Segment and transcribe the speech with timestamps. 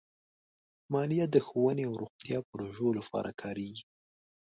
[0.93, 3.83] مالیه د ښوونې او روغتیا پروژو لپاره کارېږي.